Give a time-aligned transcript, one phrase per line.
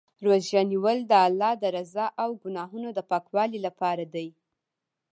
[0.25, 4.27] روژه نیول د الله د رضا او ګناهونو د پاکولو لپاره دی.